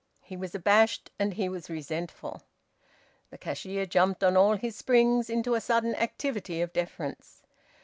He 0.23 0.35
was 0.35 0.55
abashed 0.55 1.11
and 1.19 1.35
he 1.35 1.47
was 1.47 1.69
resentful. 1.69 2.41
The 3.29 3.37
cashier 3.37 3.85
jumped 3.85 4.23
on 4.23 4.35
all 4.35 4.55
his 4.55 4.75
springs 4.75 5.29
into 5.29 5.53
a 5.53 5.61
sudden 5.61 5.93
activity 5.93 6.59
of 6.61 6.73
deference. 6.73 7.43